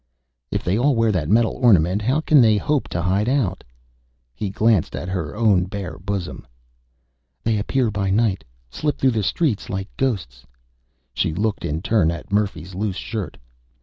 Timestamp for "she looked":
11.13-11.63